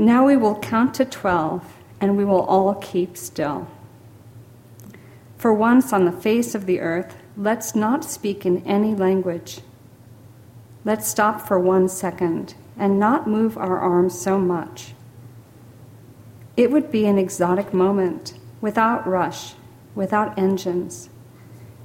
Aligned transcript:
Now 0.00 0.24
we 0.24 0.34
will 0.34 0.58
count 0.58 0.94
to 0.94 1.04
twelve, 1.04 1.62
and 2.00 2.16
we 2.16 2.24
will 2.24 2.40
all 2.40 2.74
keep 2.76 3.18
still. 3.18 3.68
For 5.36 5.52
once 5.52 5.92
on 5.92 6.06
the 6.06 6.10
face 6.26 6.54
of 6.54 6.64
the 6.64 6.80
earth, 6.80 7.18
let's 7.36 7.74
not 7.74 8.02
speak 8.02 8.46
in 8.46 8.66
any 8.66 8.94
language. 8.94 9.60
Let's 10.86 11.06
stop 11.06 11.46
for 11.46 11.58
one 11.60 11.86
second 11.90 12.54
and 12.78 12.98
not 12.98 13.28
move 13.28 13.58
our 13.58 13.78
arms 13.78 14.18
so 14.18 14.38
much. 14.38 14.94
It 16.56 16.70
would 16.70 16.90
be 16.90 17.04
an 17.04 17.18
exotic 17.18 17.74
moment, 17.74 18.38
without 18.62 19.06
rush, 19.06 19.52
without 19.94 20.38
engines. 20.38 21.10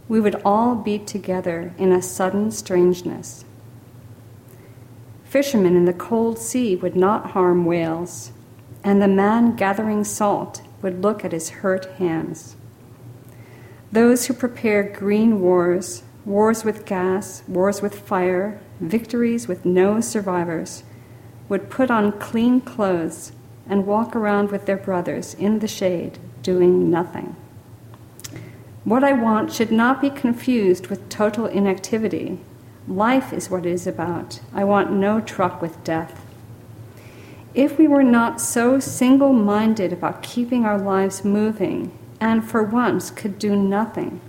We 0.08 0.22
would 0.22 0.42
all 0.46 0.76
be 0.76 1.00
together 1.00 1.74
in 1.78 1.92
a 1.92 2.02
sudden 2.02 2.52
strangeness. 2.52 3.44
Fishermen 5.36 5.76
in 5.76 5.84
the 5.84 5.92
cold 5.92 6.40
sea 6.40 6.78
would 6.78 6.96
not 6.96 7.32
harm 7.32 7.66
whales, 7.66 8.32
and 8.86 9.02
the 9.02 9.08
man 9.10 9.54
gathering 9.58 10.06
salt 10.06 10.62
would 10.82 11.02
look 11.02 11.26
at 11.26 11.34
his 11.34 11.50
hurt 11.50 11.88
hands. 11.98 12.56
Those 13.92 14.28
who 14.28 14.34
prepare 14.34 14.82
green 14.82 15.42
wars, 15.42 16.04
wars 16.24 16.64
with 16.64 16.86
gas, 16.86 17.44
wars 17.50 17.82
with 17.82 18.00
fire, 18.00 18.62
victories 18.80 19.46
with 19.46 19.66
no 19.66 20.00
survivors, 20.00 20.84
would 21.50 21.70
put 21.70 21.92
on 21.92 22.18
clean 22.18 22.62
clothes 22.62 23.34
and 23.68 23.86
walk 23.86 24.16
around 24.16 24.52
with 24.52 24.66
their 24.66 24.78
brothers 24.78 25.34
in 25.34 25.60
the 25.60 25.68
shade, 25.68 26.18
doing 26.44 26.90
nothing. 26.90 27.36
What 28.86 29.04
I 29.04 29.12
want 29.12 29.52
should 29.52 29.70
not 29.74 30.00
be 30.00 30.12
confused 30.12 30.88
with 30.88 31.10
total 31.10 31.46
inactivity. 31.46 32.40
Life 32.88 33.34
is 33.34 33.50
what 33.50 33.66
it 33.66 33.72
is 33.72 33.88
about. 33.88 34.40
I 34.54 34.64
want 34.64 34.92
no 34.92 35.20
truck 35.20 35.62
with 35.62 35.84
death. 35.84 36.24
If 37.56 37.80
we 37.80 37.88
were 37.88 38.04
not 38.04 38.40
so 38.40 38.80
single 38.80 39.34
minded 39.34 39.92
about 39.92 40.22
keeping 40.22 40.66
our 40.66 40.78
lives 40.78 41.26
moving 41.26 41.98
and 42.20 42.48
for 42.48 42.62
once 42.64 43.10
could 43.10 43.40
do 43.40 43.56
nothing, 43.56 44.22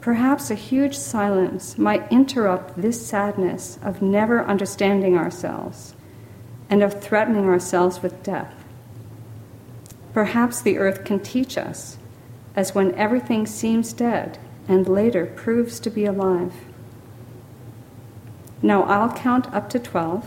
perhaps 0.00 0.50
a 0.50 0.54
huge 0.54 0.96
silence 0.96 1.76
might 1.76 2.12
interrupt 2.12 2.80
this 2.80 3.04
sadness 3.04 3.78
of 3.82 4.00
never 4.00 4.44
understanding 4.44 5.16
ourselves 5.16 5.94
and 6.70 6.82
of 6.82 7.02
threatening 7.02 7.46
ourselves 7.46 8.02
with 8.02 8.22
death. 8.22 8.54
Perhaps 10.12 10.62
the 10.62 10.78
earth 10.78 11.04
can 11.04 11.20
teach 11.20 11.58
us, 11.58 11.98
as 12.54 12.74
when 12.74 12.94
everything 12.94 13.44
seems 13.46 13.92
dead 13.92 14.38
and 14.68 14.88
later 14.88 15.26
proves 15.26 15.80
to 15.80 15.90
be 15.90 16.04
alive. 16.04 16.54
Now 18.62 18.84
I'll 18.84 19.12
count 19.12 19.52
up 19.52 19.68
to 19.70 19.78
12, 19.78 20.26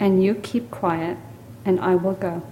and 0.00 0.22
you 0.22 0.34
keep 0.34 0.70
quiet, 0.70 1.16
and 1.64 1.78
I 1.80 1.94
will 1.94 2.14
go. 2.14 2.42